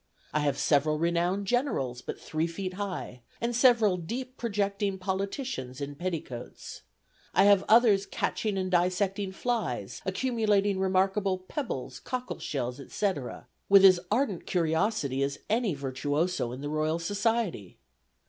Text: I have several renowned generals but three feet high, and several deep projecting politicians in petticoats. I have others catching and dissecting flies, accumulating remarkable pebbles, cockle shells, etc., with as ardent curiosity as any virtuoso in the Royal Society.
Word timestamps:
I 0.33 0.39
have 0.39 0.57
several 0.57 0.97
renowned 0.97 1.45
generals 1.45 2.01
but 2.01 2.19
three 2.19 2.47
feet 2.47 2.73
high, 2.73 3.21
and 3.39 3.55
several 3.55 3.97
deep 3.97 4.35
projecting 4.35 4.97
politicians 4.97 5.79
in 5.79 5.93
petticoats. 5.93 6.81
I 7.35 7.43
have 7.43 7.63
others 7.69 8.07
catching 8.07 8.57
and 8.57 8.71
dissecting 8.71 9.31
flies, 9.31 10.01
accumulating 10.03 10.79
remarkable 10.79 11.37
pebbles, 11.37 11.99
cockle 11.99 12.39
shells, 12.39 12.79
etc., 12.79 13.45
with 13.69 13.85
as 13.85 13.99
ardent 14.09 14.47
curiosity 14.47 15.21
as 15.21 15.37
any 15.51 15.75
virtuoso 15.75 16.51
in 16.51 16.61
the 16.61 16.69
Royal 16.69 16.97
Society. 16.97 17.77